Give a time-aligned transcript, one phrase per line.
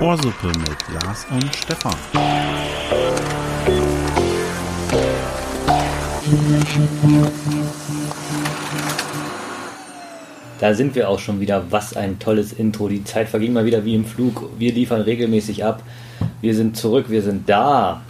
[0.00, 1.94] Ohrsuppe mit Lars und Stefan.
[10.58, 11.64] Da sind wir auch schon wieder.
[11.70, 12.88] Was ein tolles Intro.
[12.88, 14.50] Die Zeit verging mal wieder wie im Flug.
[14.58, 15.82] Wir liefern regelmäßig ab.
[16.40, 18.02] Wir sind zurück, wir sind da.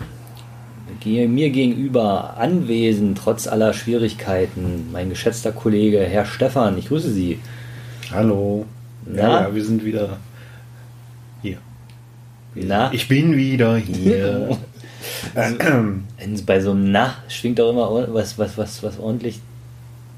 [1.05, 6.79] Mir gegenüber anwesend, trotz aller Schwierigkeiten, mein geschätzter Kollege Herr Stefan.
[6.79, 7.39] Ich grüße Sie.
[8.10, 8.66] Hallo.
[9.05, 9.43] Na?
[9.43, 10.19] Ja, wir sind wieder
[11.43, 11.59] hier.
[12.55, 12.93] Na?
[12.93, 14.59] Ich bin wieder hier.
[15.34, 19.41] Es bei so einem Na schwingt auch immer was, was, was, was ordentlich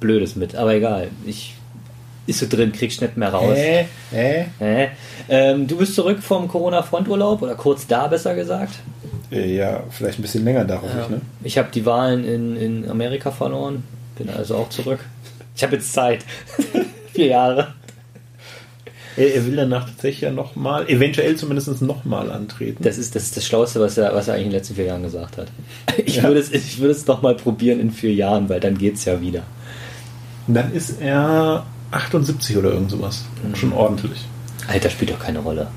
[0.01, 0.55] Blödes mit.
[0.55, 1.09] Aber egal.
[1.25, 1.55] Ich
[2.27, 3.57] ist so drin, kriegst nicht mehr raus.
[3.57, 3.87] Hä?
[4.11, 4.47] Hä?
[4.59, 4.89] Hä?
[5.29, 8.75] Ähm, du bist zurück vom Corona-Fronturlaub oder kurz da, besser gesagt.
[9.33, 11.21] Äh, Ja, vielleicht ein bisschen länger da, hoffe ich, ne?
[11.43, 13.83] Ich habe die Wahlen in, in Amerika verloren,
[14.19, 15.01] bin also auch zurück.
[15.57, 16.25] Ich habe jetzt Zeit.
[17.13, 17.75] Vier Jahre.
[19.17, 22.83] Er, er will danach tatsächlich ja nochmal, eventuell zumindest nochmal antreten.
[22.83, 24.87] Das ist das, ist das Schlauste, was er, was er eigentlich in den letzten vier
[24.87, 25.49] Jahren gesagt hat.
[26.05, 26.25] Ich Ja.
[26.25, 29.21] würde es, ich würde es noch mal probieren in vier Jahren, weil dann geht's ja
[29.21, 29.43] wieder.
[30.49, 33.25] Dann ist er 78 oder irgend sowas.
[33.47, 33.55] Mhm.
[33.55, 34.25] Schon ordentlich.
[34.67, 35.69] Alter spielt doch keine Rolle.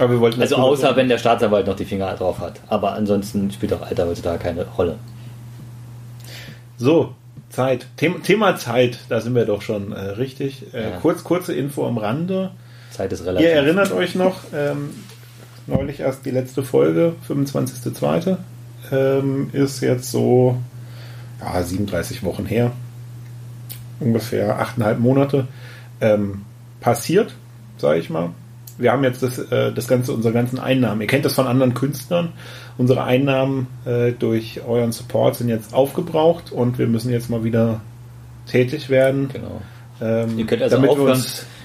[0.00, 2.54] Aber wir wollten Also außer wenn der Staatsanwalt noch die Finger drauf hat.
[2.68, 4.96] Aber ansonsten spielt doch Alter heutzutage keine Rolle.
[6.78, 7.14] So,
[7.50, 7.86] Zeit.
[7.98, 10.72] Thema, Thema Zeit, da sind wir doch schon äh, richtig.
[10.72, 10.96] Äh, Ja.
[11.02, 12.52] kurz, kurze Info am Rande.
[12.90, 13.46] Zeit ist relativ.
[13.46, 14.90] Ihr erinnert euch noch, ähm,
[15.66, 18.38] neulich erst die letzte Folge, 25.02.
[18.92, 20.56] Ähm, ist jetzt so
[21.40, 22.72] ja, 37 Wochen her.
[24.00, 25.46] Ungefähr 8,5 Monate.
[26.00, 26.46] Ähm,
[26.80, 27.34] passiert,
[27.76, 28.30] sage ich mal.
[28.80, 31.00] Wir haben jetzt das, äh, das Ganze, unsere ganzen Einnahmen.
[31.00, 32.32] Ihr kennt das von anderen Künstlern.
[32.78, 37.80] Unsere Einnahmen äh, durch euren Support sind jetzt aufgebraucht und wir müssen jetzt mal wieder
[38.46, 39.28] tätig werden.
[39.32, 39.60] Genau.
[40.00, 41.22] Ähm, Ihr könnt also aufhören,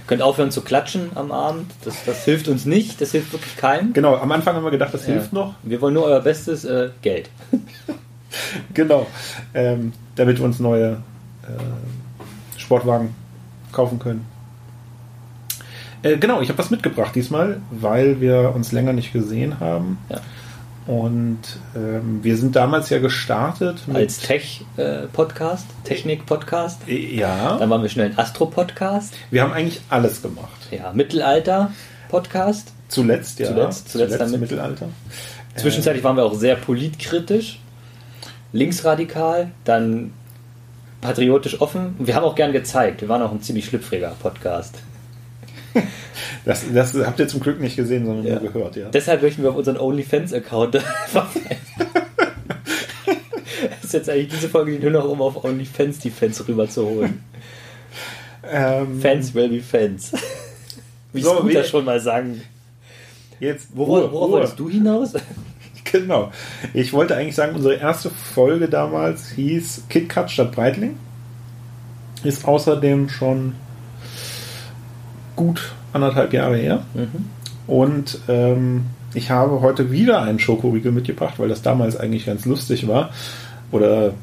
[0.07, 1.71] könnt aufhören zu klatschen am Abend.
[1.85, 2.99] Das, das hilft uns nicht.
[2.99, 3.93] Das hilft wirklich keinem.
[3.93, 5.13] Genau, am Anfang haben wir gedacht, das Ja.
[5.13, 5.53] hilft noch.
[5.63, 7.29] Wir wollen nur euer bestes äh, Geld.
[8.73, 9.07] Genau.
[9.53, 10.97] Ähm, damit wir uns neue
[11.43, 13.15] äh, Sportwagen
[13.71, 14.25] kaufen können.
[16.05, 19.97] Äh, genau, ich habe was mitgebracht diesmal, weil wir uns länger nicht gesehen haben.
[20.09, 20.21] Ja.
[20.85, 21.39] Und
[21.75, 23.79] ähm, wir sind damals ja gestartet.
[23.91, 26.87] Als Tech-Podcast, Technik-Podcast.
[26.87, 29.15] Äh, ja, Dann waren wir schnell ein Astro-Podcast.
[29.31, 30.67] wir haben eigentlich alles gemacht.
[30.69, 32.71] Ja, Mittelalter-Podcast.
[32.87, 33.47] Zuletzt, ja.
[33.47, 34.41] Zuletzt- zuletzt damit.
[34.41, 34.89] Mittelalter.
[35.55, 37.59] Zwischenzeitlich waren wir auch sehr politkritisch,
[38.53, 40.13] linksradikal, dann
[41.01, 41.95] patriotisch offen.
[41.97, 43.01] Wir haben auch gern gezeigt.
[43.01, 44.75] Wir waren auch ein ziemlich schlüpfriger Podcast.
[46.45, 48.39] Das, das habt ihr zum Glück nicht gesehen, sondern Ja.
[48.39, 48.89] nur gehört, ja.
[48.89, 50.77] Deshalb möchten wir auf unseren OnlyFans-Account
[51.07, 51.41] verweisen.
[53.71, 57.23] Das ist jetzt eigentlich diese Folge, die nur noch um auf OnlyFans die Fans rüberzuholen.
[58.49, 60.11] Ähm, Fans will be Fans.
[61.13, 62.41] Wie So, Scooter wie- schon mal sagen.
[63.39, 65.13] Jetzt, Worauf, worauf wolltest du hinaus?
[65.91, 66.31] Genau.
[66.73, 70.97] Ich wollte eigentlich sagen, unsere erste Folge damals hieß KitKat statt Breitling.
[72.23, 73.53] Ist außerdem schon
[75.35, 76.83] gut anderthalb Jahre her.
[76.93, 77.25] Mhm.
[77.67, 82.87] Und ähm, ich habe heute wieder einen Schokoriegel mitgebracht, weil das damals eigentlich ganz lustig
[82.87, 83.11] war.
[83.71, 84.13] Oder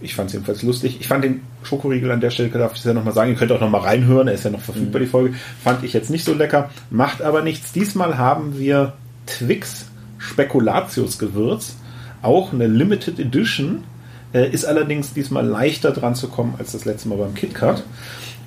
[0.00, 0.98] ich fand es jedenfalls lustig.
[1.00, 3.52] Ich fand den Schokoriegel an der Stelle, darf ich es ja nochmal sagen, ihr könnt
[3.52, 5.34] auch nochmal reinhören, er ist ja noch verfügbar, die Folge.
[5.62, 7.72] Fand ich jetzt nicht so lecker, macht aber nichts.
[7.72, 8.94] Diesmal haben wir
[9.26, 9.86] Twix
[10.18, 11.76] Spekulatius Gewürz,
[12.22, 13.84] auch eine Limited Edition,
[14.32, 17.82] äh, ist allerdings diesmal leichter dran zu kommen als das letzte Mal beim KitKat.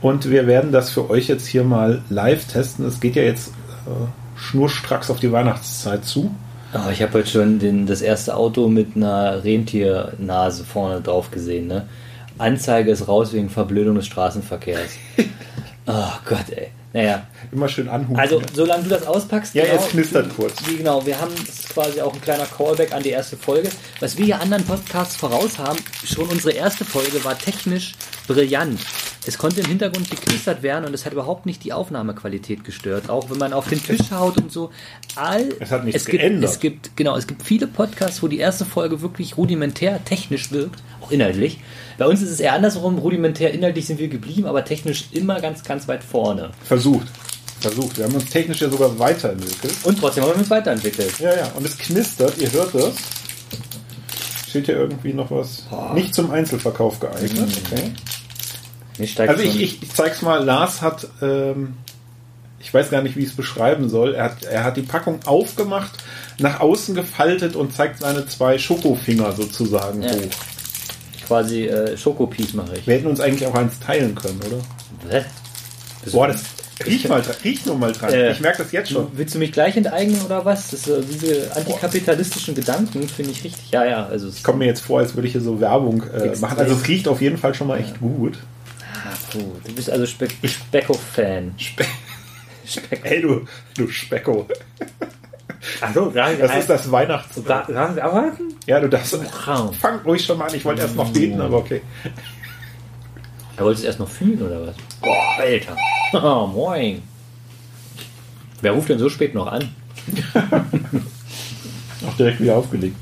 [0.01, 2.85] Und wir werden das für euch jetzt hier mal live testen.
[2.85, 6.33] Es geht ja jetzt äh, schnurstracks auf die Weihnachtszeit zu.
[6.73, 11.67] Oh, ich habe heute schon den, das erste Auto mit einer Rentiernase vorne drauf gesehen.
[11.67, 11.87] Ne?
[12.37, 14.91] Anzeige ist raus wegen Verblödung des Straßenverkehrs.
[15.87, 16.69] oh Gott, ey.
[16.95, 18.17] Naja, Immer schön anhupen.
[18.17, 19.53] also solange du das auspackst.
[19.53, 20.53] Ja, jetzt knistert kurz.
[20.65, 23.69] Wie, genau, wir haben, das ist quasi auch ein kleiner Callback an die erste Folge.
[23.99, 27.95] Was wir ja anderen Podcasts voraus haben, schon unsere erste Folge war technisch
[28.27, 28.79] brillant.
[29.27, 33.09] Es konnte im Hintergrund geknistert werden und es hat überhaupt nicht die Aufnahmequalität gestört.
[33.09, 34.71] Auch wenn man auf den Tisch haut und so.
[35.17, 36.49] All, Es hat nichts es gibt, geändert.
[36.49, 40.81] Es gibt, genau, es gibt viele Podcasts, wo die erste Folge wirklich rudimentär technisch wirkt,
[41.05, 41.59] auch inhaltlich.
[41.97, 45.63] Bei uns ist es eher andersrum, rudimentär inhaltlich sind wir geblieben, aber technisch immer ganz,
[45.63, 46.49] ganz weit vorne.
[46.63, 47.07] Versucht.
[47.61, 47.97] Versucht.
[47.97, 49.73] Wir haben uns technisch ja sogar weiterentwickelt.
[49.83, 51.19] Und trotzdem haben wir uns weiterentwickelt.
[51.19, 51.51] Ja, ja.
[51.55, 52.93] Und es knistert, ihr hört das.
[54.49, 55.63] Steht hier irgendwie noch was?
[55.93, 57.49] Nicht zum Einzelverkauf geeignet.
[57.65, 57.91] Okay.
[58.97, 60.43] Mir steigt Also ich, ich, ich zeig's mal.
[60.43, 61.75] Lars hat, ähm,
[62.59, 64.15] ich weiß gar nicht, wie ich es beschreiben soll.
[64.15, 65.91] Er hat, er hat die Packung aufgemacht,
[66.39, 70.11] nach außen gefaltet und zeigt seine zwei Schokofinger sozusagen Ja.
[70.11, 70.29] hoch.
[71.27, 72.87] Quasi äh, Schokopies mache ich.
[72.87, 74.57] Wir hätten uns eigentlich auch eins teilen können, oder?
[76.03, 76.11] Was?
[76.11, 76.43] Boah, das
[76.85, 78.13] riech mal, dran- riech nur mal dran.
[78.13, 79.07] Äh, ich merke das jetzt schon.
[79.13, 80.69] Willst du mich gleich enteignen oder was?
[80.71, 83.71] Das, äh, diese antikapitalistischen Gedanken finde ich richtig.
[83.71, 86.35] Ja, ja, also es Kommt mir jetzt vor, als würde ich hier so Werbung äh,
[86.39, 86.57] machen.
[86.59, 88.37] Also es riecht auf jeden Fall schon mal echt gut.
[89.31, 91.53] Puh, du bist also Spe Specko-Fan.
[91.57, 91.85] Spe
[92.67, 93.07] Specko.
[93.07, 93.41] Ey, du,
[93.77, 94.47] du Specko.
[95.81, 97.35] Achso, Das ist das Weihnachts...
[97.35, 98.54] Sagen wir arbeiten?
[98.65, 99.17] Ja, du darfst...
[99.47, 99.73] Raum.
[99.79, 100.55] Fang ruhig schon mal an.
[100.55, 101.81] Ich wollte erst noch beten, aber okay.
[103.55, 104.75] Da wolltest du erst noch fühlen oder was?
[105.01, 105.77] Boah, Alter.
[106.13, 107.01] Oh, moin.
[108.61, 109.69] Wer ruft denn so spät noch an?
[112.07, 112.95] Auch direkt wieder aufgelegt.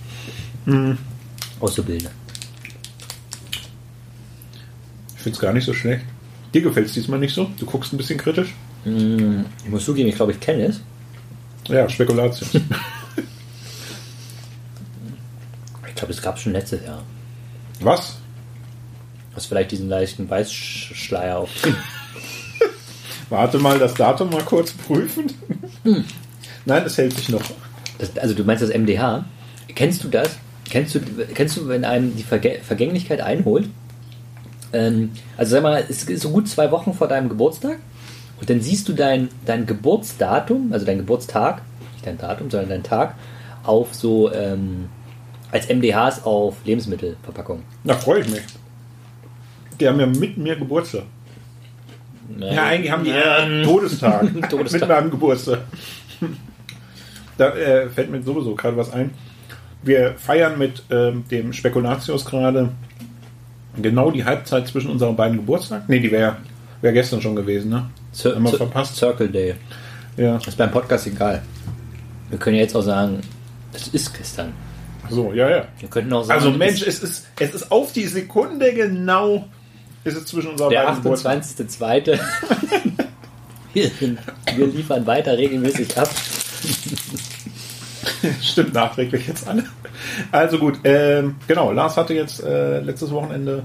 [1.59, 2.11] Auszubildende.
[5.15, 6.05] Ich finde es gar nicht so schlecht.
[6.53, 7.49] Dir gefällt es diesmal nicht so?
[7.57, 8.53] Du guckst ein bisschen kritisch?
[8.85, 10.81] Ich muss zugeben, ich glaube, ich kenne es.
[11.67, 12.49] Ja, Spekulation.
[15.85, 17.03] Ich glaube, das gab es schon letztes Jahr.
[17.79, 18.17] Was?
[19.33, 21.49] Was vielleicht diesen leichten Weißschleier auf.
[23.29, 25.33] Warte mal, das Datum mal kurz prüfen.
[26.65, 27.41] Nein, es hält sich noch.
[27.97, 29.25] Das, also du meinst das MDH?
[29.75, 30.37] Kennst du das?
[30.69, 30.99] Kennst du,
[31.33, 33.69] kennst du, wenn einem die Verge Vergänglichkeit einholt?
[34.71, 37.79] Ähm, also sag mal, es ist so gut zwei Wochen vor deinem Geburtstag
[38.39, 41.61] und dann siehst du dein, dein Geburtsdatum, also dein Geburtstag,
[41.93, 43.15] nicht dein Datum, sondern dein Tag,
[43.63, 44.89] auf so ähm,
[45.53, 47.63] als MDHs auf Lebensmittelverpackungen.
[47.83, 48.41] Da freue ich mich.
[49.79, 51.03] Die haben ja mit mir Geburtstag.
[52.39, 54.27] Ja, eigentlich haben die eher Todestag.
[54.49, 54.81] Todestag.
[54.81, 55.59] mit meinem Geburtstag.
[57.37, 59.11] Da äh, fällt mir sowieso gerade was ein.
[59.83, 62.69] Wir feiern mit ähm, dem Spekulatius gerade
[63.81, 65.85] genau die Halbzeit zwischen unseren beiden Geburtstagen.
[65.87, 66.37] Ne, die wäre
[66.81, 67.89] wär gestern schon gewesen, ne?
[68.13, 68.95] Cir Cir- verpasst?
[68.95, 69.55] Circle Day.
[70.17, 70.35] Ja.
[70.37, 71.41] Das ist beim Podcast egal.
[72.29, 73.21] Wir können ja jetzt auch sagen,
[73.73, 74.53] es ist gestern.
[75.09, 75.67] So, ja, ja.
[75.79, 79.47] Wir könnten auch sagen, Also Mensch, es ist, es ist auf die Sekunde genau,
[80.03, 81.41] ist es zwischen unseren der beiden Geburtstagen.
[81.41, 82.19] 28.2.
[83.73, 83.91] wir,
[84.55, 86.09] wir liefern weiter regelmäßig ab.
[88.41, 89.65] Stimmt nachträglich jetzt alle.
[90.31, 93.63] Also gut, ähm, genau, Lars hatte jetzt äh, letztes Wochenende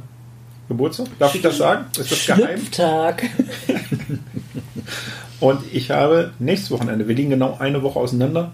[0.69, 1.07] Geburtstag.
[1.19, 1.87] Darf ich das sagen?
[1.99, 2.59] Ist das geheim?
[2.59, 3.25] Schlüpftag.
[5.41, 8.53] Und ich habe nächstes Wochenende, wir liegen genau eine Woche auseinander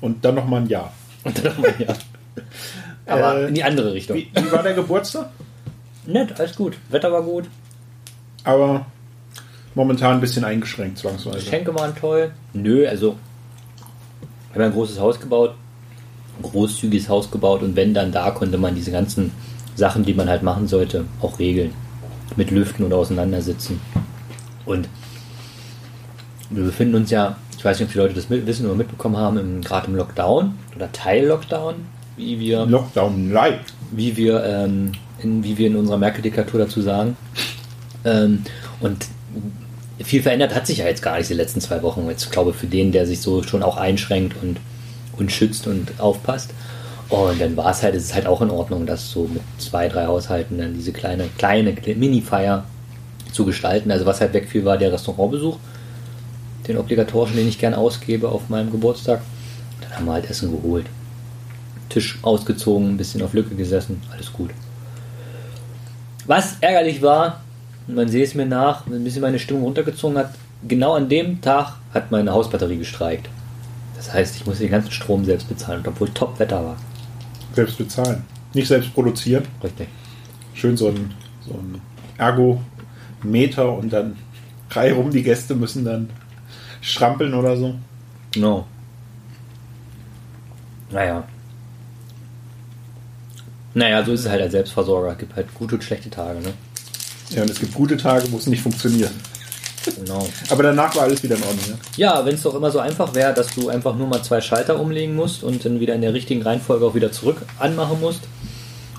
[0.00, 0.92] und dann nochmal ein Jahr.
[1.24, 1.94] Und dann nochmal ja.
[3.06, 4.16] Aber Äh, in die andere Richtung.
[4.16, 5.28] Wie, wie war der Geburtstag?
[6.06, 6.76] Nett, alles gut.
[6.88, 7.44] Wetter war gut.
[8.44, 8.86] Aber
[9.74, 11.38] momentan ein bisschen eingeschränkt, zwangsweise.
[11.38, 12.32] Geschenke waren toll.
[12.52, 13.16] Nö, also
[14.52, 15.54] wir haben ein großes Haus gebaut,
[16.38, 19.32] ein großzügiges Haus gebaut und wenn dann da konnte man diese ganzen
[19.76, 21.72] Sachen, die man halt machen sollte, auch regeln.
[22.36, 23.80] Mit Lüften oder auseinandersitzen.
[24.64, 24.88] Und
[26.50, 29.16] wir befinden uns ja, ich weiß nicht, ob die Leute das mit, wissen oder mitbekommen
[29.16, 31.74] haben, gerade im Lockdown oder Teil-Lockdown,
[32.24, 33.60] wie wir Lockdown live.
[33.90, 34.92] wie wir, ähm,
[35.22, 37.16] in, wie wir in unserer Merkel-Diktatur dazu sagen.
[38.04, 38.44] Ähm,
[38.80, 39.06] und
[40.02, 42.08] viel verändert hat sich ja jetzt gar nicht die letzten zwei Wochen.
[42.08, 44.58] Jetzt glaube für den, der sich so schon auch einschränkt und,
[45.18, 46.50] und schützt und aufpasst.
[47.08, 49.88] Und dann war es halt, es ist halt auch in Ordnung, das so mit zwei,
[49.88, 52.64] drei Haushalten dann diese kleine, kleine Mini-Feier
[53.32, 53.90] zu gestalten.
[53.90, 55.58] Also was halt wegfiel, war der Restaurantbesuch,
[56.66, 59.20] den obligatorischen, den ich gern ausgebe auf meinem Geburtstag.
[59.82, 60.86] Dann haben wir halt Essen geholt.
[61.92, 64.50] Tisch ausgezogen, ein bisschen auf Lücke gesessen, alles gut.
[66.26, 67.42] Was ärgerlich war,
[67.86, 70.30] man sehe es mir nach, ein bisschen meine Stimmung runtergezogen hat,
[70.66, 73.28] genau an dem Tag hat meine Hausbatterie gestreikt.
[73.96, 76.76] Das heißt, ich musste den ganzen Strom selbst bezahlen, obwohl Top-Wetter war.
[77.54, 78.24] Selbst bezahlen.
[78.54, 79.44] Nicht selbst produzieren.
[79.62, 79.88] Richtig.
[80.54, 81.12] Schön so ein,
[81.46, 81.80] so ein
[82.18, 84.16] Ergometer und dann
[84.70, 86.10] reihum die Gäste müssen dann
[86.80, 87.74] strampeln oder so.
[88.36, 88.66] No.
[90.90, 91.24] Naja.
[93.74, 95.12] Naja, so ist es halt als Selbstversorger.
[95.12, 96.52] Es gibt halt gute und schlechte Tage, ne?
[97.30, 99.10] Ja, und es gibt gute Tage, wo es nicht funktioniert.
[99.96, 100.28] Genau.
[100.50, 101.70] Aber danach war alles wieder in Ordnung.
[101.70, 101.78] Ne?
[101.96, 104.78] Ja, wenn es doch immer so einfach wäre, dass du einfach nur mal zwei Schalter
[104.78, 108.22] umlegen musst und dann wieder in der richtigen Reihenfolge auch wieder zurück anmachen musst.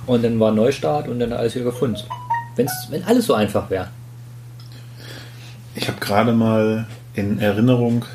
[0.05, 1.97] Und dann war Neustart und dann alles wieder gefunden.
[2.55, 3.87] Wenn's, wenn alles so einfach wäre.
[5.75, 8.05] Ich habe gerade mal in Erinnerung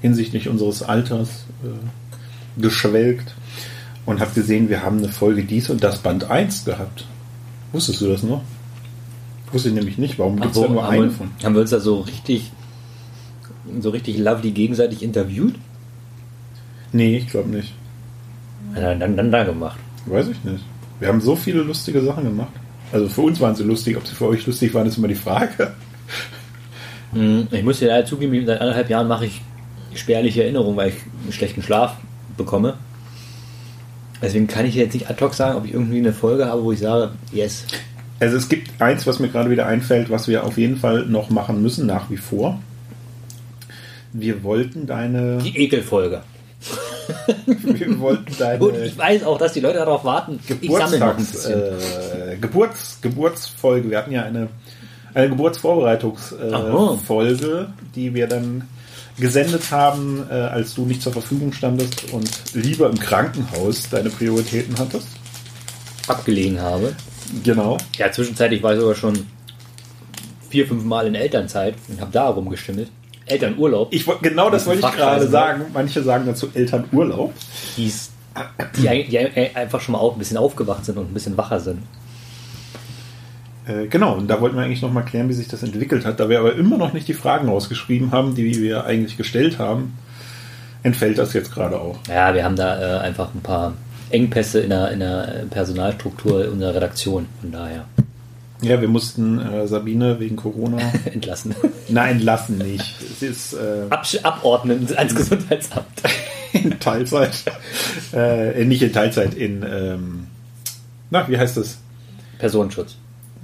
[0.00, 1.28] hinsichtlich unseres Alters
[1.64, 3.34] äh, geschwelgt
[4.06, 7.04] und habe gesehen, wir haben eine Folge dies und das Band 1 gehabt.
[7.72, 8.42] Wusstest du das noch?
[9.52, 10.18] Wusste ich nämlich nicht.
[10.18, 11.30] Warum gibt es da nur haben, eine wir, von?
[11.44, 12.50] haben wir uns da so richtig,
[13.80, 15.54] so richtig lovely gegenseitig interviewt?
[16.92, 17.72] Nee, ich glaube nicht.
[18.74, 19.78] Dann, dann, dann da gemacht.
[20.06, 20.64] Weiß ich nicht.
[21.00, 22.52] Wir haben so viele lustige Sachen gemacht.
[22.92, 23.96] Also für uns waren sie lustig.
[23.96, 25.74] Ob sie für euch lustig waren, ist immer die Frage.
[27.12, 29.40] Hm, Ich muss dir leider zugeben, seit anderthalb Jahren mache ich
[29.94, 31.96] spärliche Erinnerungen, weil ich einen schlechten Schlaf
[32.36, 32.74] bekomme.
[34.22, 36.70] Deswegen kann ich jetzt nicht ad hoc sagen, ob ich irgendwie eine Folge habe, wo
[36.72, 37.64] ich sage, yes.
[38.20, 41.30] Also es gibt eins, was mir gerade wieder einfällt, was wir auf jeden Fall noch
[41.30, 42.60] machen müssen, nach wie vor.
[44.12, 45.38] Wir wollten deine.
[45.38, 46.22] Die Ekelfolge.
[47.46, 48.62] wir wollten deine.
[48.62, 50.38] Und ich weiß auch, dass die Leute darauf warten.
[50.46, 53.90] Geburtstags, äh, Geburts, Geburtsfolge.
[53.90, 54.46] Wir hatten ja eine,
[55.14, 57.64] eine Geburtsvorbereitungsfolge, äh,
[57.96, 58.68] die wir dann
[59.18, 64.78] gesendet haben, äh, als du nicht zur Verfügung standest und lieber im Krankenhaus deine Prioritäten
[64.78, 65.06] hattest.
[66.08, 66.94] abgelegen habe.
[67.44, 67.78] Genau.
[67.96, 69.26] Ja, zwischenzeitlich war ich sogar schon
[70.50, 72.90] vier, fünf Mal in Elternzeit und habe da rumgestimmelt.
[73.26, 75.30] Elternurlaub, Ich genau das wollte ich gerade ne?
[75.30, 75.64] sagen.
[75.72, 77.32] Manche sagen dazu Elternurlaub.
[77.76, 78.10] die's,
[78.76, 81.60] die, die ein- einfach schon mal auch ein bisschen aufgewacht sind und ein bisschen wacher
[81.60, 81.78] sind.
[83.66, 86.18] Äh, genau, und da wollten wir eigentlich noch mal klären, wie sich das entwickelt hat.
[86.18, 89.96] Da wir aber immer noch nicht die Fragen rausgeschrieben haben, die wir eigentlich gestellt haben,
[90.82, 91.98] entfällt das jetzt gerade auch.
[92.08, 93.74] Ja, wir haben da äh, einfach ein paar
[94.10, 97.26] Engpässe in der, in der Personalstruktur unserer Redaktion.
[97.40, 97.84] Von daher
[98.62, 100.78] Ja, wir mussten äh, Sabine wegen Corona.
[101.04, 101.54] entlassen.
[101.88, 102.96] Nein, lassen nicht.
[103.00, 105.86] Es ist äh, Absch abordnen ans Gesundheitsamt.
[106.52, 107.44] in Teilzeit.
[108.12, 109.62] Äh, nicht in Teilzeit, in.
[109.62, 110.26] Ähm,
[111.10, 111.78] na, wie heißt das?
[112.38, 112.96] Personenschutz.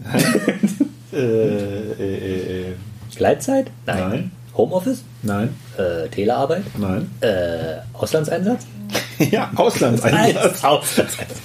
[1.11, 2.75] Äh, äh, äh, äh,
[3.17, 3.71] Gleitzeit?
[3.87, 4.31] Nein.
[4.55, 5.03] Homeoffice?
[5.23, 6.65] nein, Äh, Telearbeit?
[6.77, 7.11] nein.
[7.23, 8.67] Äh, Auslandseinsatz?
[9.31, 10.63] ja, Auslandseinsatz.
[10.63, 11.41] Auslandseinsatz.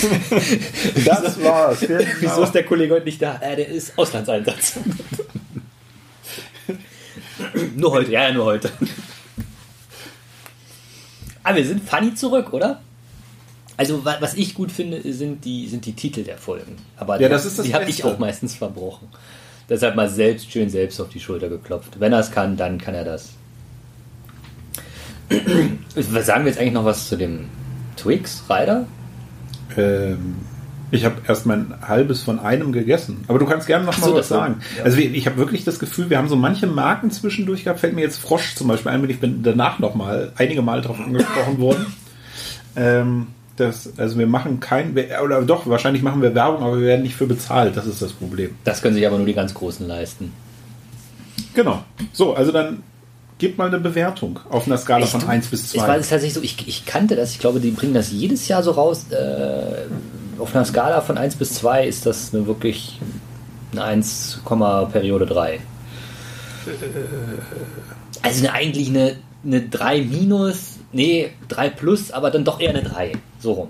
[1.04, 1.78] Das war's.
[2.20, 3.38] Wieso ist der Kollege heute nicht da?
[3.40, 4.74] Äh, der ist Auslandseinsatz.
[7.76, 8.70] nur heute, ja, ja, nur heute.
[11.42, 12.80] Aber wir sind funny zurück, oder?
[13.78, 16.76] Also, wa- was ich gut finde, sind die, sind die Titel der Folgen.
[16.98, 19.08] Aber Ja, die, das das die habe ich auch meistens verbrochen.
[19.70, 21.98] Deshalb mal selbst schön selbst auf die Schulter geklopft.
[22.00, 23.30] Wenn er es kann, dann kann er das.
[25.94, 27.46] Was Sagen wir jetzt eigentlich noch was zu dem
[27.96, 28.86] Twix Rider?
[29.76, 30.36] Ähm,
[30.90, 33.24] ich habe erst mein halbes von einem gegessen.
[33.28, 34.36] Aber du kannst gerne noch Ach mal so, was so.
[34.36, 34.60] sagen.
[34.78, 34.84] Ja.
[34.84, 37.80] Also wir- ich habe wirklich das Gefühl, wir haben so manche Marken zwischendurch gehabt.
[37.80, 40.80] Fällt mir jetzt Frosch zum Beispiel ein, weil ich bin danach noch mal einige Mal
[40.80, 41.86] darauf angesprochen worden.
[42.74, 43.26] Ähm,
[43.60, 47.16] das, also wir machen kein, oder doch, wahrscheinlich machen wir Werbung, aber wir werden nicht
[47.16, 47.76] für bezahlt.
[47.76, 48.54] Das ist das Problem.
[48.64, 50.32] Das können sich aber nur die ganz Großen leisten.
[51.54, 51.82] Genau.
[52.12, 52.82] So, also dann
[53.38, 55.12] gib mal eine Bewertung auf einer Skala Echt?
[55.12, 55.88] von 1 bis Ich 2.
[55.88, 58.62] weiß es tatsächlich so, ich, ich kannte das, ich glaube, die bringen das jedes Jahr
[58.62, 59.06] so raus.
[59.10, 63.00] Äh, auf einer Skala von 1 bis 2 ist das eine wirklich
[63.72, 64.40] eine 1,
[64.92, 65.60] Periode 3.
[68.22, 72.82] Also eine, eigentlich eine, eine 3 minus, nee, 3 plus, aber dann doch eher eine
[72.82, 73.12] 3.
[73.40, 73.68] So rum.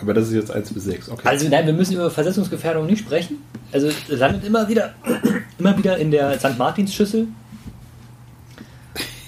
[0.00, 1.08] Aber das ist jetzt 1 bis 6.
[1.10, 1.28] Okay.
[1.28, 3.38] Also nein, wir müssen über Versetzungsgefährdung nicht sprechen.
[3.72, 4.94] Also es landet immer wieder,
[5.58, 6.58] immer wieder in der St.
[6.58, 7.28] Martins-Schüssel.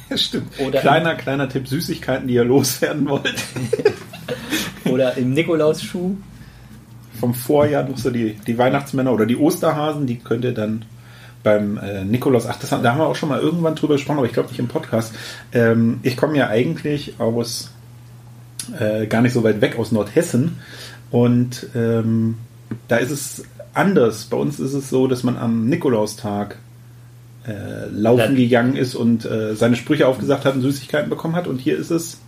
[0.14, 0.59] Stimmt.
[0.61, 3.35] Oder- kleiner, kleiner Tipp, Süßigkeiten, die ihr loswerden wollt.
[4.85, 6.16] Oder im Nikolausschuh.
[7.19, 10.85] vom Vorjahr noch so die, die Weihnachtsmänner oder die Osterhasen, die könnt ihr dann
[11.46, 14.18] beim äh, Nikolaus, ach, das, haben- da haben wir auch schon mal irgendwann drüber gesprochen,
[14.18, 15.14] aber ich glaube nicht im Podcast.
[15.52, 17.70] Ähm, ich komme ja eigentlich aus
[18.78, 20.58] äh, gar nicht so weit weg aus Nordhessen
[21.12, 22.36] und ähm,
[22.88, 24.24] da ist es anders.
[24.24, 26.56] Bei uns ist es so, dass man am Nikolaustag
[27.46, 28.42] äh, laufen Ja.
[28.42, 31.90] gegangen ist und äh, seine Sprüche aufgesagt hat und Süßigkeiten bekommen hat und hier ist
[31.92, 32.18] es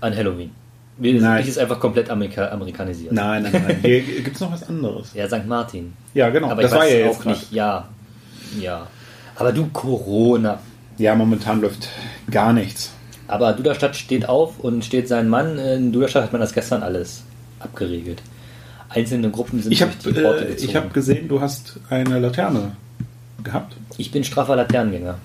[0.00, 0.50] An Halloween.
[0.98, 1.46] Wir Nein.
[1.46, 3.12] ist einfach komplett Amerika amerikanisiert.
[3.12, 3.78] Nein, nein, nein.
[3.82, 5.10] Hier gibt es noch was anderes.
[5.14, 5.46] Ja, St.
[5.46, 5.92] Martin.
[6.14, 6.48] Ja, genau.
[6.48, 7.34] Aber das war ja jetzt auch grad.
[7.36, 7.52] nicht.
[7.52, 7.86] Ja,
[8.60, 8.86] ja.
[9.36, 10.60] Aber du Corona.
[10.98, 11.88] Ja, momentan läuft
[12.30, 12.92] gar nichts.
[13.28, 15.58] Aber Duderstadt steht auf und steht sein Mann.
[15.58, 17.22] In Duderstadt hat man das gestern alles
[17.60, 18.22] abgeregelt.
[18.88, 20.70] Einzelne Gruppen sind Ich habe durch die Porte äh, gezogen.
[20.70, 22.72] ich hab gesehen, du hast eine Laterne
[23.42, 23.76] gehabt.
[23.98, 25.18] Ich bin straffer Laternengänger.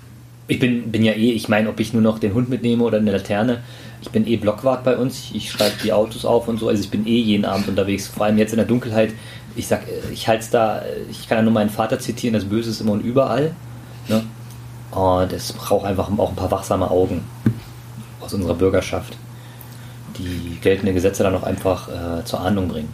[0.47, 2.97] Ich bin, bin ja eh, ich meine, ob ich nur noch den Hund mitnehme oder
[2.97, 3.59] eine Laterne.
[4.01, 5.29] Ich bin eh Blockwart bei uns.
[5.33, 6.67] Ich schreibe die Autos auf und so.
[6.67, 8.07] Also ich bin eh jeden Abend unterwegs.
[8.07, 9.13] Vor allem jetzt in der Dunkelheit.
[9.55, 12.45] Ich sag, äh, ich halte da, äh, ich kann ja nur meinen Vater zitieren, das
[12.45, 13.53] Böse ist immer und überall.
[14.07, 14.23] Ne?
[14.91, 17.23] Und es braucht einfach auch ein paar wachsame Augen
[18.19, 19.15] aus unserer Bürgerschaft,
[20.17, 22.93] die geltende Gesetze dann auch einfach äh, zur Ahndung bringen.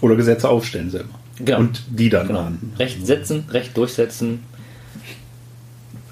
[0.00, 1.10] Oder Gesetze aufstellen selber.
[1.38, 1.58] Genau.
[1.58, 2.40] Und die dann Genau.
[2.40, 2.72] ahnden.
[2.78, 4.44] Recht setzen, Recht durchsetzen,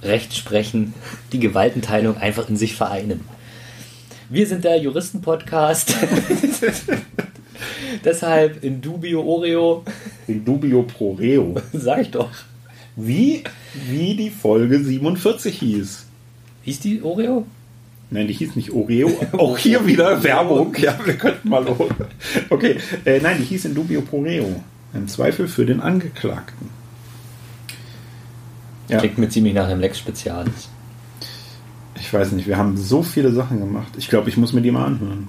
[0.03, 0.95] Recht sprechen,
[1.33, 3.25] die Gewaltenteilung einfach in sich vereinen.
[4.31, 5.95] Wir sind der Juristen-Podcast.
[8.05, 9.85] Deshalb in dubio oreo,
[10.27, 11.55] In dubio pro reo.
[11.73, 12.31] sag ich doch.
[12.97, 13.45] Wie,
[13.89, 16.07] wie die Folge 47 hieß.
[16.63, 17.47] Hieß die Oreo?
[18.11, 19.11] Nein, die hieß nicht Oreo.
[19.33, 20.75] Auch hier wieder Werbung.
[20.79, 21.65] Ja, wir könnten mal.
[22.51, 24.63] Okay, äh, nein, die hieß in dubio pro reo.
[24.95, 26.71] Im Zweifel für den Angeklagten.
[28.89, 30.69] Ja, Klingt mir ziemlich nach einem Lex Spezialis.
[32.01, 33.93] ich weiß nicht, wir haben so viele Sachen gemacht.
[33.99, 35.29] Ich glaube, ich muss mir die mal anhören.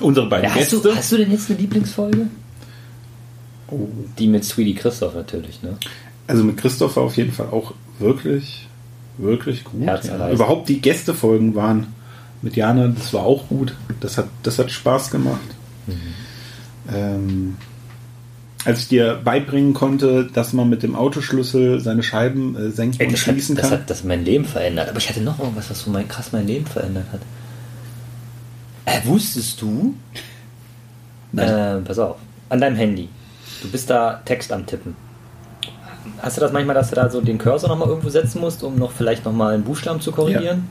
[0.00, 0.80] Unsere beiden Ja, hast, Gäste.
[0.88, 2.26] du, hast du denn jetzt eine Lieblingsfolge?
[3.70, 3.88] oh.
[4.18, 5.76] Die mit Sweetie Christoph natürlich, ne?
[6.26, 8.66] Also mit Christoph war auf jeden Fall auch wirklich,
[9.16, 9.82] wirklich gut.
[9.82, 10.34] Herzerreißend.
[10.34, 11.86] Überhaupt die Gästefolgen waren
[12.42, 13.74] mit Jana, das war auch gut.
[14.00, 15.40] Das hat, das hat Spaß gemacht.
[15.86, 15.92] Mhm.
[16.94, 17.56] Ähm,
[18.64, 23.06] als ich dir beibringen konnte, dass man mit dem Autoschlüssel seine Scheiben äh, senken Ey,
[23.06, 23.80] und das, hat, schließen das kann.
[23.80, 24.88] hat das hat mein Leben verändert.
[24.88, 27.20] Aber ich hatte noch irgendwas, was so mein, krass mein Leben verändert hat.
[28.88, 29.94] Äh, wusstest du?
[31.36, 32.16] Äh, pass auf.
[32.48, 33.10] An deinem Handy.
[33.60, 34.96] Du bist da Text am Tippen.
[36.22, 38.76] Hast du das manchmal, dass du da so den Cursor nochmal irgendwo setzen musst, um
[38.76, 40.68] noch vielleicht nochmal einen Buchstaben zu korrigieren?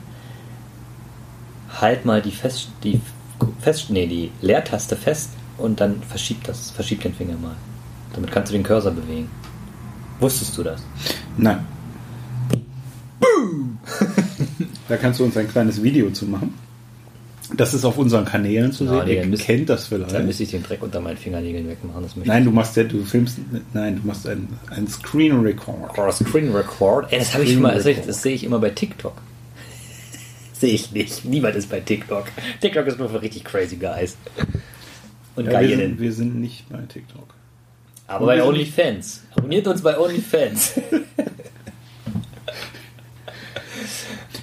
[1.80, 3.00] Halt mal die fest, die
[3.60, 7.54] fest, nee, die Leertaste fest und dann verschieb das, verschieb den Finger mal.
[8.14, 9.30] Damit kannst du den Cursor bewegen.
[10.18, 10.82] Wusstest du das?
[11.36, 11.64] Nein.
[14.88, 16.52] da kannst du uns ein kleines Video zu machen.
[17.56, 19.04] Das ist auf unseren Kanälen zu Ja, sehen.
[19.06, 20.26] nee, Ihr dann müsst- kennt das Dann vielleicht.
[20.26, 22.02] müsste ich den Dreck unter meinen Fingernägeln wegmachen.
[22.02, 23.38] Das Nein, du machst ja, du filmst,
[23.72, 25.96] nein, du machst ein, ein Screen Record.
[25.98, 27.10] Oder Screen Record.
[27.12, 29.14] Ey, das habe ich mal, das, das sehe ich immer bei TikTok.
[30.52, 31.24] sehe ich nicht.
[31.24, 32.24] Niemand ist bei TikTok.
[32.60, 34.16] TikTok ist nur für richtig crazy guys.
[35.36, 35.98] Und Ja, wir, sind, Geilen.
[36.00, 37.28] wir sind nicht bei TikTok.
[38.08, 39.22] Aber bei wir sind- OnlyFans.
[39.36, 40.72] Abonniert uns bei OnlyFans.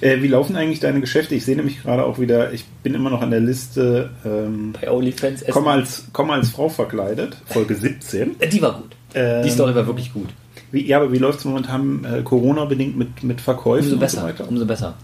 [0.00, 1.34] Äh, wie laufen eigentlich deine Geschäfte?
[1.34, 4.90] Ich sehe nämlich gerade auch wieder, ich bin immer noch an der Liste, ähm, bei
[4.90, 8.36] OnlyFans komm, als, komm als Frau verkleidet, Folge 17.
[8.40, 8.96] Äh, Die war gut.
[9.14, 10.28] Ähm, Die Story war wirklich gut.
[10.72, 14.20] Wie, ja, aber wie läuft es momentan äh, Corona-bedingt mit, mit Verkäufen Umso und besser.
[14.20, 14.48] so weiter?
[14.48, 14.94] Umso besser.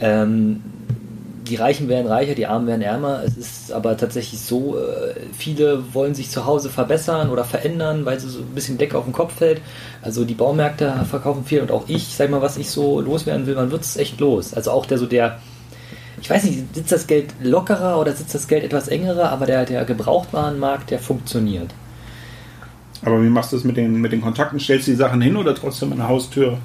[0.00, 0.60] Ähm,
[1.52, 3.22] die Reichen werden reicher, die Armen werden ärmer.
[3.26, 8.18] Es ist aber tatsächlich so, äh, viele wollen sich zu Hause verbessern oder verändern, weil
[8.18, 9.60] sie so ein bisschen Deck auf den Kopf fällt.
[10.00, 13.54] Also die Baumärkte verkaufen viel und auch ich, sag mal, was ich so loswerden will,
[13.54, 14.54] man wird es echt los.
[14.54, 15.40] Also auch der so der,
[16.22, 19.66] ich weiß nicht, sitzt das Geld lockerer oder sitzt das Geld etwas engerer, aber der,
[19.66, 21.74] der Gebrauchtwarenmarkt, der funktioniert.
[23.04, 24.58] Aber wie machst du es mit den, mit den Kontakten?
[24.58, 26.56] Stellst du die Sachen hin oder trotzdem an der Haustür?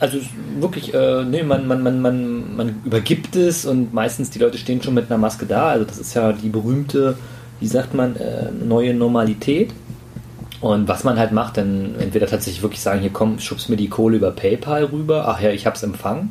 [0.00, 0.18] Also
[0.58, 4.82] wirklich, äh, nee, man, man, man, man, man übergibt es und meistens die Leute stehen
[4.82, 5.68] schon mit einer Maske da.
[5.68, 7.16] Also das ist ja die berühmte,
[7.60, 9.72] wie sagt man, äh, neue Normalität.
[10.62, 13.88] Und was man halt macht, dann entweder tatsächlich wirklich sagen, hier komm, schubst mir die
[13.88, 16.30] Kohle über PayPal rüber, ach ja, ich hab's empfangen.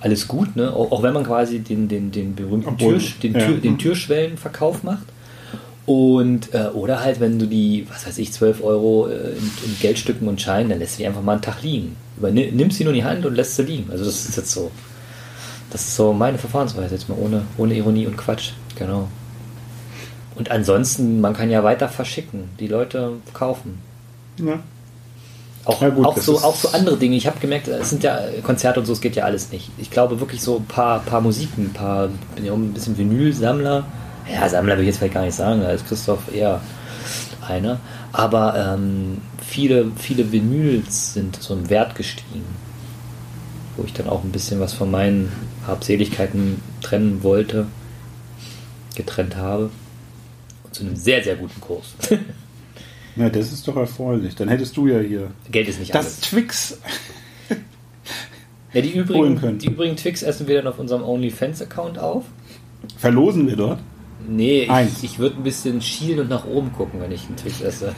[0.00, 0.72] Alles gut, ne?
[0.72, 3.46] Auch, auch wenn man quasi den, den, den berühmten Obwohl, Tür, den, ja.
[3.46, 5.04] Tür, den Türschwellenverkauf macht.
[5.90, 9.76] Und, äh, oder halt, wenn du die, was weiß ich, 12 Euro äh, in, in
[9.80, 11.96] Geldstücken und Scheinen, dann lässt du die einfach mal einen Tag liegen.
[12.16, 13.90] Übernimm, nimmst sie nur in die Hand und lässt sie liegen.
[13.90, 14.70] Also das ist jetzt so.
[15.72, 18.52] Das ist so meine Verfahrensweise jetzt mal ohne, ohne Ironie und Quatsch.
[18.78, 19.08] Genau.
[20.36, 22.50] Und ansonsten, man kann ja weiter verschicken.
[22.60, 23.80] Die Leute kaufen.
[24.38, 24.60] Ja.
[25.64, 27.16] Auch, Ja, gut, auch, so, auch so andere Dinge.
[27.16, 29.68] Ich habe gemerkt, es sind ja Konzerte und so, es geht ja alles nicht.
[29.76, 32.96] Ich glaube wirklich so ein paar, paar Musiken, ein paar, bin ja auch ein bisschen
[32.96, 33.86] Vinyl-Sammler.
[34.32, 36.60] Ja, Sammler will ich jetzt vielleicht gar nicht sagen, da ist Christoph eher
[37.46, 37.80] einer.
[38.12, 42.44] Aber ähm, viele, viele Vinyls sind so im Wert gestiegen.
[43.76, 45.32] Wo ich dann auch ein bisschen was von meinen
[45.66, 47.66] Habseligkeiten trennen wollte,
[48.94, 49.70] getrennt habe.
[50.64, 51.94] Und zu einem sehr, sehr guten Kurs.
[53.16, 54.34] ja, das ist doch erfreulich.
[54.34, 56.20] Dann hättest du ja hier Geld ist nicht das alles.
[56.20, 56.78] Twix.
[58.72, 62.24] Ja, die übrigen, die übrigen Twix essen wir dann auf unserem OnlyFans-Account auf.
[62.98, 63.80] Verlosen wir dort.
[64.30, 64.98] Nee, Eins.
[64.98, 67.96] ich, ich würde ein bisschen schielen und nach oben gucken, wenn ich einen Twix esse.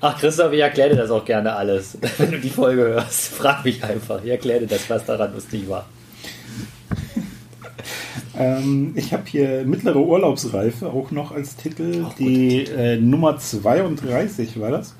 [0.00, 1.98] Ach, Christoph, ich erkläre dir das auch gerne alles.
[2.18, 4.22] Wenn du die Folge hörst, frag mich einfach.
[4.22, 5.86] Ich erkläre dir das, was daran lustig war.
[8.38, 12.04] Ähm, ich habe hier mittlere Urlaubsreife auch noch als Titel.
[12.04, 14.94] Auch die äh, Nummer 32 war das.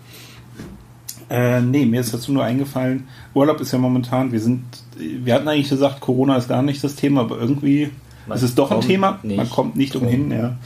[1.31, 4.65] Äh, nee, mir ist dazu nur eingefallen, Urlaub ist ja momentan, wir sind,
[4.97, 7.91] wir hatten eigentlich gesagt, Corona ist gar nicht das Thema, aber irgendwie
[8.29, 9.19] Man ist es doch ein Thema.
[9.23, 10.57] nicht Man kommt nicht umhin, ja.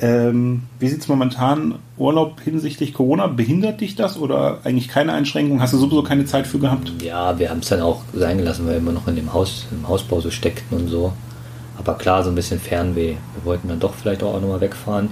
[0.00, 3.26] Ähm, wie sieht es momentan Urlaub hinsichtlich Corona?
[3.26, 5.60] Behindert dich das oder eigentlich keine Einschränkung?
[5.60, 6.92] Hast du sowieso keine Zeit für gehabt?
[7.02, 9.66] Ja, wir haben es dann auch sein gelassen, weil wir immer noch in dem Haus,
[9.72, 11.12] im Hausbau so steckten und so.
[11.78, 13.16] Aber klar, so ein bisschen Fernweh.
[13.34, 15.10] Wir wollten dann doch vielleicht auch nochmal wegfahren.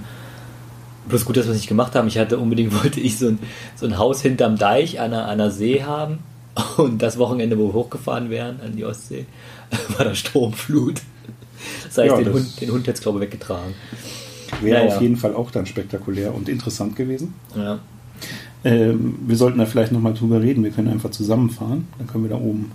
[1.09, 2.07] Bloß gut, dass wir es nicht gemacht haben.
[2.07, 3.39] Ich hatte unbedingt, wollte ich so ein,
[3.75, 6.19] so ein Haus hinterm Deich an einer, an einer See haben.
[6.77, 9.25] Und das Wochenende, wo wir hochgefahren wären an die Ostsee,
[9.97, 11.01] war da Sturmflut.
[11.85, 13.73] Das heißt, Ja, den, das- Hund, den Hund jetzt, glaube ich, weggetragen.
[14.61, 15.01] Wäre Ja, auf ja.
[15.01, 17.33] jeden Fall auch dann spektakulär und interessant gewesen.
[17.55, 17.79] Ja.
[18.63, 20.63] Ähm, wir sollten da vielleicht nochmal drüber reden.
[20.63, 21.87] Wir können einfach zusammenfahren.
[21.97, 22.71] Dann können wir da oben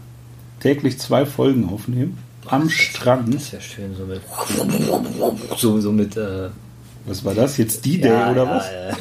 [0.61, 2.19] täglich zwei Folgen aufnehmen.
[2.47, 3.33] Am Strand.
[3.35, 4.21] Das wäre schön, so mit.
[5.59, 6.17] So, so mit.
[6.17, 6.49] Äh,
[7.07, 7.57] Was war das?
[7.57, 8.67] Jetzt D-Day ja, oder ja, was?
[8.69, 8.93] äh.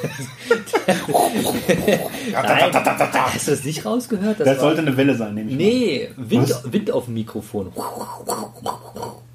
[2.33, 4.39] Nein, hast du das nicht rausgehört?
[4.39, 6.53] Das war- sollte eine Welle sein, nehme ich Nee, Wind?
[6.65, 7.71] Wind auf dem Mikrofon.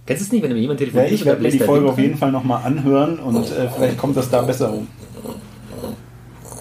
[0.07, 2.16] Kennst du es nicht, wenn mit jemandem Ja, ich werde mir die Folge auf jeden
[2.16, 2.31] Fall.
[2.31, 4.87] Fall nochmal anhören und äh, vielleicht kommt das da besser rum.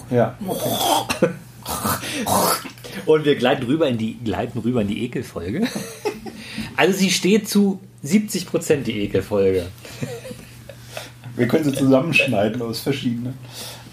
[0.09, 1.29] Ja, okay.
[3.05, 5.67] Und wir gleiten rüber in die, gleiten rüber in die Ekelfolge.
[6.77, 9.67] Also sie steht zu 70% die Ekelfolge.
[11.37, 13.33] Wir können sie zusammenschneiden aus verschiedenen.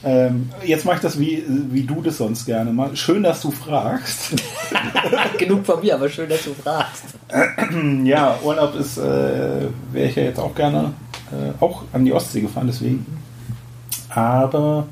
[0.05, 2.97] Ähm, jetzt mache ich das, wie, wie du das sonst gerne mal.
[2.97, 4.35] Schön, dass du fragst.
[5.38, 7.05] Genug von mir, aber schön, dass du fragst.
[8.05, 10.93] Ja, Urlaub ist, äh, wäre ich ja jetzt auch gerne
[11.31, 13.07] äh, auch an die Ostsee gefahren, deswegen.
[14.11, 14.87] Aber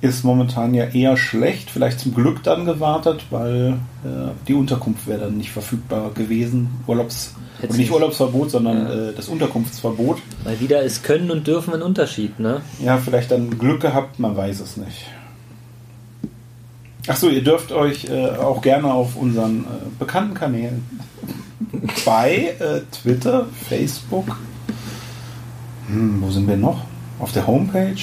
[0.00, 5.20] ist momentan ja eher schlecht, vielleicht zum Glück dann gewartet, weil äh, die Unterkunft wäre
[5.20, 6.70] dann nicht verfügbar gewesen.
[6.86, 7.90] Urlaubs, Hätt's oder nicht.
[7.92, 9.08] Urlaubsverbot, sondern Ja.
[9.10, 10.18] äh, das Unterkunftsverbot.
[10.44, 12.62] Mal wieder ist Können und Dürfen ein Unterschied, ne?
[12.82, 15.06] Ja, vielleicht dann Glück gehabt, man weiß es nicht.
[17.06, 19.66] Achso, ihr dürft euch äh, auch gerne auf unseren äh,
[19.98, 20.84] bekannten Kanälen
[22.04, 24.36] bei äh, Twitter, Facebook,
[25.88, 26.84] hm, wo sind wir noch?
[27.18, 27.96] Auf der Homepage.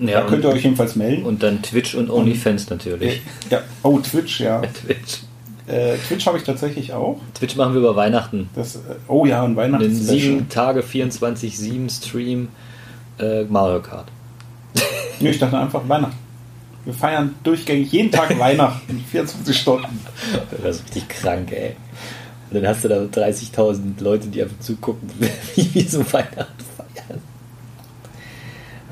[0.00, 1.24] Ja, da könnt ihr euch jedenfalls melden.
[1.24, 3.22] und dann Twitch und OnlyFans natürlich.
[3.48, 4.60] ja, oh, Twitch, ja.
[4.84, 5.20] Twitch.
[5.66, 7.20] Äh, Twitch habe ich tatsächlich auch.
[7.34, 8.50] Twitch machen wir über Weihnachten.
[8.54, 12.48] Das, äh, oh ja, ein Den Weihnachts 7 Tage 24-7 Stream
[13.18, 14.06] äh, Mario Kart.
[15.20, 16.16] Nee, ich dachte einfach Weihnachten.
[16.84, 20.00] Wir feiern durchgängig jeden Tag Weihnachten, 24 Stunden.
[20.62, 21.76] Das ist richtig krank, ey.
[22.50, 25.08] Und dann hast du da 30.000 Leute, die einfach zugucken,
[25.54, 27.20] wie wir so Weihnachten feiern.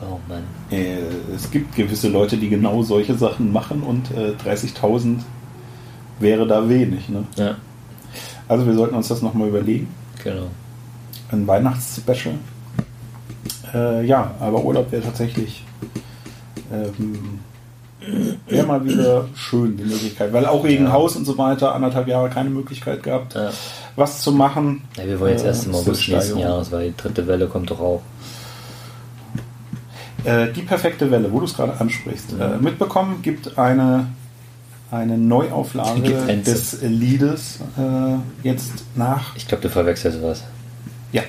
[0.00, 0.44] Oh Mann.
[0.70, 0.98] Äh,
[1.34, 5.18] es gibt gewisse Leute, die genau solche Sachen machen und äh, 30.000
[6.22, 7.08] wäre da wenig.
[7.08, 7.24] Ne?
[7.36, 7.56] Ja,
[8.48, 9.88] Also wir sollten uns das nochmal überlegen.
[10.22, 10.46] genau.
[11.30, 12.34] Ein Weihnachtsspecial.
[13.74, 15.64] Äh, ja, aber Urlaub wäre tatsächlich
[16.70, 17.38] ähm,
[18.48, 20.32] wäre mal wieder schön, die Möglichkeit.
[20.32, 20.92] Weil auch wegen Ja.
[20.92, 23.50] Haus und so weiter anderthalb Jahre keine Möglichkeit gehabt, Ja.
[23.96, 24.82] was zu machen.
[24.98, 26.38] Ja, wir wollen jetzt Äh, erst im August nächsten.
[26.38, 28.02] Jahres, weil die dritte Welle kommt doch auch.
[30.24, 32.34] Äh, die perfekte Welle, wo du es gerade ansprichst.
[32.38, 34.06] Äh, mitbekommen gibt eine,
[34.92, 36.10] eine Neuauflage
[36.44, 39.34] des Liedes äh, jetzt nach.
[39.36, 40.44] Ich glaube, du verwechselst was.
[41.12, 41.22] Ja,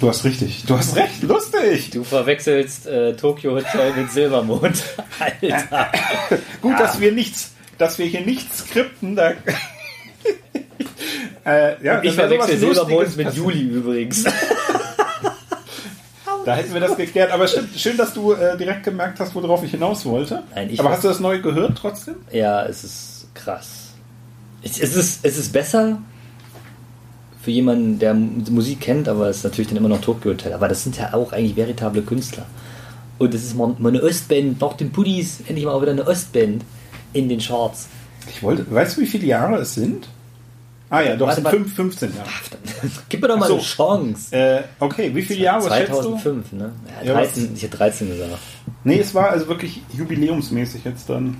[0.00, 0.64] du hast richtig.
[0.66, 1.90] Du hast recht, lustig.
[1.90, 4.82] Du verwechselst äh, Tokyo Hotel mit Silbermond.
[5.20, 5.92] Alter.
[6.62, 9.14] Gut, dass wir nichts, dass wir hier nichts skripten.
[9.14, 9.32] Da
[11.44, 13.34] äh, ja, ich verwechsel Silbermond mit.
[13.34, 14.24] Juli übrigens.
[16.44, 17.32] Da hätten wir das geklärt.
[17.32, 20.42] Aber schön, schön dass du äh, direkt gemerkt hast, worauf ich hinaus wollte.
[20.54, 22.16] Nein, ich Aber hast du das neu gehört trotzdem?
[22.32, 23.92] Ja, es ist krass.
[24.62, 25.98] Es es ist, es ist besser
[27.42, 30.52] für jemanden, der Musik kennt, aber es ist natürlich dann immer noch Hotel.
[30.52, 32.44] Aber das sind ja auch eigentlich veritable Künstler.
[33.18, 36.64] Und es ist mal, mal eine Ostband, nach den Puddies, endlich mal wieder eine Ostband
[37.12, 37.88] in den Charts.
[38.28, 40.08] Ich wollte, weißt du, wie viele Jahre es sind?
[40.92, 41.50] Ah ja, doch, es Warte sind mal.
[41.50, 42.28] fünf, 15 Jahre.
[43.08, 43.54] Gib mir doch mal so.
[43.54, 44.36] eine Chance.
[44.36, 46.02] Äh, okay, wie viele Jahre was schätzt du?
[46.18, 46.72] 2005, ne?
[47.00, 48.30] Ja, Ja, 13, ich hätte 13 gesagt.
[48.82, 51.36] Nee, es war also wirklich jubiläumsmäßig jetzt dann.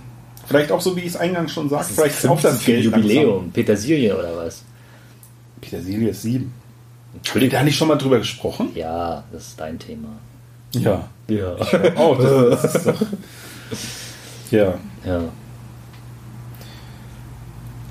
[0.46, 3.50] Vielleicht auch so, wie ich es eingangs schon sagte, vielleicht auch für Geld Jubiläum?
[3.50, 4.36] Petersilie oder was?
[4.36, 4.64] langsam.
[5.60, 6.44] Petersilie ist sieben.
[6.44, 6.52] Haben
[7.12, 7.58] wir Entschuldigung.
[7.58, 8.68] da nicht schon mal drüber gesprochen?
[8.76, 10.08] Ja, das ist dein Thema.
[10.72, 11.08] Ja.
[11.28, 11.56] Ja.
[11.96, 13.02] Oh, das, das ist doch.
[14.52, 14.74] Ja.
[15.04, 15.22] ja.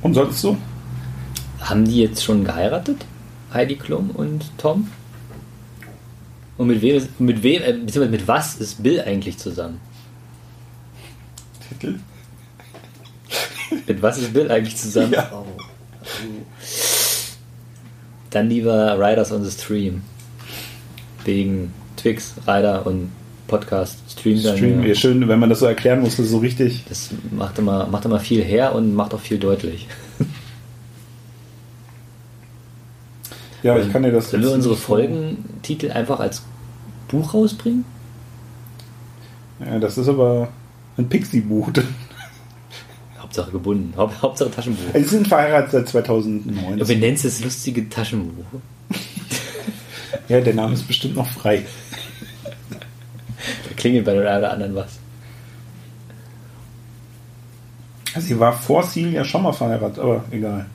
[0.02, 0.58] Und sonst so?
[1.62, 3.06] Haben die jetzt schon geheiratet?
[3.54, 4.90] Heidi Klum und Tom?
[6.58, 9.80] Und mit wem, ist, mit wem, äh, beziehungsweise mit was ist Bill eigentlich zusammen?
[11.70, 12.00] Titel?
[13.88, 15.14] Mit was ist Bill eigentlich zusammen?
[15.14, 15.30] Ja.
[15.32, 15.46] Oh.
[18.30, 20.02] Dann lieber Riders on the Stream.
[21.24, 23.12] Wegen Twix, Rider und
[23.48, 24.58] Podcast Stream dann.
[24.58, 24.90] Stream, ja.
[24.90, 24.96] ja.
[24.96, 26.84] schön, wenn man das so erklären muss, das ist so richtig.
[26.90, 29.88] Das macht immer, macht immer viel her und macht auch viel deutlich.
[33.64, 36.44] Ja, ich kann dir das Sollen wir unsere Folgentitel einfach als
[37.10, 37.86] Buch rausbringen?
[39.60, 40.50] Ja, das ist aber
[40.98, 41.72] ein Pixie-Buch.
[43.20, 43.94] Hauptsache gebunden.
[43.98, 44.94] Haupt, Hauptsache Taschenbuch.
[44.94, 46.78] Sie sind verheiratet seit 2009.
[46.78, 48.46] Ja, wir nennen es das lustige Taschenbuch.
[50.30, 51.66] Ja, der Name ist bestimmt noch frei.
[52.60, 55.00] Da klingelt bei der oder anderen was.
[58.18, 60.66] Sie war vor Celia schon mal verheiratet, aber egal.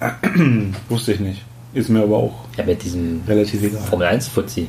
[0.88, 1.42] Wusste ich nicht.
[1.74, 3.80] Ist mir aber auch Ja, mit diesem relativ egal.
[3.82, 4.68] Formel 1 Fuzzi.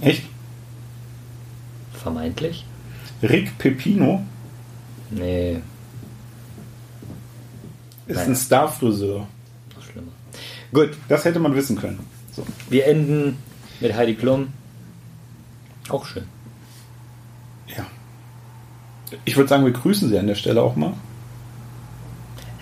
[0.00, 0.24] Echt?
[1.94, 2.64] Vermeintlich?
[3.22, 4.22] Rick Pepino
[5.10, 5.60] Nee,
[8.06, 8.28] ist Naja.
[8.28, 9.26] ein Starfriseur.
[9.76, 10.12] noch schlimmer.
[10.72, 12.00] Gut, Das hätte man wissen können.
[12.34, 12.44] So.
[12.70, 13.36] wir enden
[13.80, 14.48] mit Heidi Klum.
[15.90, 16.24] Auch schön.
[17.76, 17.86] Ja.
[19.26, 20.94] Ich würde sagen, wir grüßen Sie an der Stelle auch mal.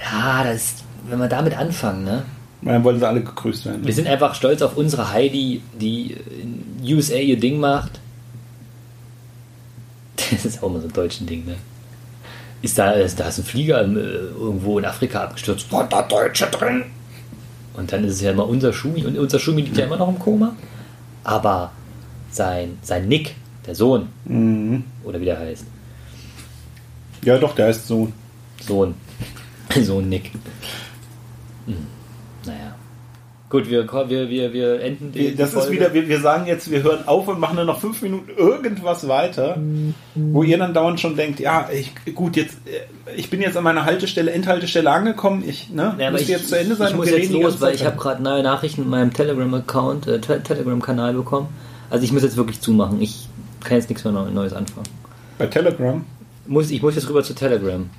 [0.02, 2.22] Ja, das ist, wenn wir damit anfangen, ne?
[2.62, 3.86] Dann wollen sie alle gegrüßt werden.
[3.86, 8.00] Wir sind einfach stolz auf unsere Heidi, die in USA ihr Ding macht.
[10.30, 11.56] Das ist auch immer so ein deutschen Ding, ne?
[12.62, 16.46] Ist da, ist, da ist ein Flieger äh, irgendwo in Afrika abgestürzt, war da Deutsche
[16.46, 16.84] drin?
[17.74, 20.08] Und dann ist es ja immer unser Schumi, und unser Schumi liegt ja immer noch
[20.08, 20.54] im Koma.
[21.24, 21.72] Aber
[22.30, 23.34] sein, sein Nick,
[23.66, 24.84] der Sohn, Mhm.
[25.04, 25.64] oder wie der heißt,
[27.24, 28.12] Ja, doch, der heißt so.
[28.60, 28.94] Sohn.
[29.82, 30.30] Sohn Nick.
[31.66, 31.74] Hm.
[32.46, 32.74] Naja.
[33.48, 35.72] Gut, wir, wir, wir, wir enden die Das ist Folge.
[35.72, 39.08] wieder, wir, wir sagen jetzt, wir hören auf und machen nur noch fünf Minuten irgendwas
[39.08, 39.58] weiter,
[40.14, 43.64] wo ihr dann dauernd schon denkt, ja, ich, gut, jetzt, äh, ich bin jetzt an
[43.64, 46.98] meiner Haltestelle, Endhaltestelle angekommen, ich, ne, Ja, müsste ich, jetzt zu Ende sein ich und
[47.00, 51.14] muss jetzt los, weil ich habe gerade neue Nachrichten in meinem Telegram-Account, äh, Te- Telegram-Kanal
[51.14, 51.48] bekommen.
[51.90, 53.02] Also ich muss jetzt wirklich zumachen.
[53.02, 53.28] Ich
[53.64, 54.86] kann jetzt nichts mehr Neu- Neues anfangen.
[55.38, 56.04] Bei Telegram,
[56.46, 57.90] Muss, ich muss jetzt rüber zu Telegram.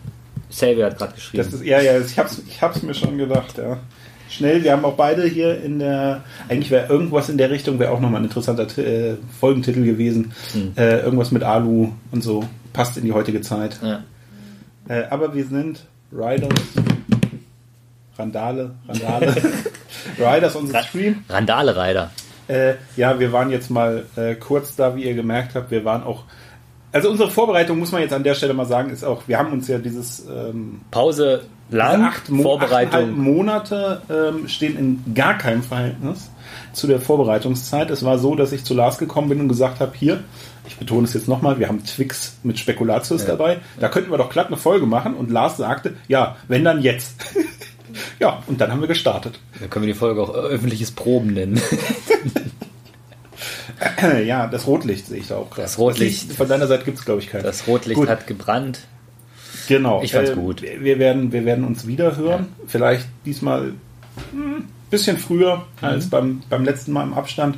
[0.51, 1.43] Xavier hat gerade geschrieben.
[1.43, 3.77] das ist, ja, ja, ich hab's, ich hab's mir schon gedacht, ja.
[4.29, 7.91] Schnell, wir haben auch beide hier in der, eigentlich wäre irgendwas in der Richtung, wäre
[7.91, 10.31] auch nochmal ein interessanter äh, Folgentitel gewesen.
[10.53, 10.71] Hm.
[10.77, 13.79] Äh, irgendwas mit Alu und so, passt in die heutige Zeit.
[13.81, 14.03] ja.
[14.87, 16.49] Äh, aber wir sind Riders.
[18.17, 19.35] Randale, Randale.
[20.19, 21.23] Riders on the Ra- Stream.
[21.29, 22.11] Randale-Reiter.
[22.47, 25.71] Äh, ja, wir waren jetzt mal äh, kurz da, wie ihr gemerkt habt.
[25.71, 26.23] Wir waren auch.
[26.93, 29.53] Also unsere Vorbereitung, muss man jetzt an der Stelle mal sagen, ist auch, wir haben
[29.53, 33.17] uns ja dieses ähm, Pause lang, acht Vorbereitung.
[33.17, 36.29] Monate ähm, stehen in gar keinem Verhältnis
[36.73, 37.89] zu der Vorbereitungszeit.
[37.91, 40.21] Es war so, dass ich zu Lars gekommen bin und gesagt habe, hier,
[40.67, 43.29] ich betone es jetzt nochmal, wir haben Twix mit Spekulatius Ja.
[43.29, 43.59] dabei.
[43.79, 45.15] Da könnten wir doch glatt eine Folge machen.
[45.15, 47.15] Und Lars sagte, ja, wenn dann jetzt.
[48.19, 49.39] ja, und dann haben wir gestartet.
[49.59, 51.61] Da können wir die Folge auch öffentliches Proben nennen.
[54.25, 55.63] ja, das Rotlicht sehe ich da auch gerade.
[55.63, 56.27] Das Rotlicht.
[56.27, 57.43] Licht- Von deiner Seite gibt es, glaube ich, keins.
[57.43, 58.09] Das Rotlicht Gut.
[58.09, 58.81] hat gebrannt.
[59.67, 60.01] Genau.
[60.03, 60.61] Ich fand's Äh, gut.
[60.61, 62.47] Wir werden, wir werden uns wieder hören.
[62.67, 63.73] Vielleicht diesmal
[64.33, 65.87] ein bisschen früher Mhm.
[65.87, 67.57] als beim, beim letzten Mal im Abstand.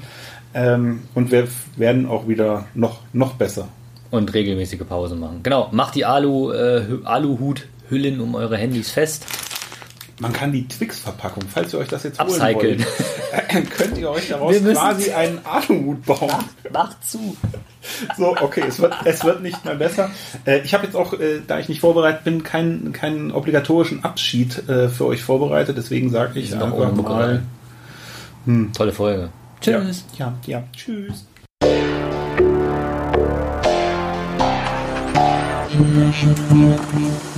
[0.54, 3.68] Ähm, und wir werden auch wieder noch, noch besser.
[4.12, 5.40] Und regelmäßige Pause machen.
[5.42, 9.26] Genau, macht die Alu, äh, Hü- Aluhut-Hüllen um eure Handys fest.
[10.20, 12.56] Man kann die Twix-Verpackung, falls ihr euch das jetzt Upcyclen.
[12.56, 16.32] holen wollt, könnt ihr euch daraus quasi einen Aluhut bauen.
[16.72, 17.36] Macht zu.
[18.18, 20.12] So, okay, es wird, es wird nicht mehr besser.
[20.46, 24.70] Äh, ich habe jetzt auch, äh, da ich nicht vorbereitet bin, keinen, keinen obligatorischen Abschied
[24.70, 25.78] äh, für euch vorbereitet.
[25.78, 27.42] Deswegen sage ich einfach mal...
[28.46, 28.72] rein.
[28.74, 29.30] Tolle Folge.
[29.62, 30.06] Tschüss.
[30.18, 30.64] Ja, ja, ja.
[30.74, 31.26] Tschüss.
[35.74, 37.33] Thank you.